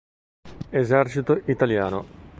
Esercito 0.81 1.39
italiano. 1.45 1.99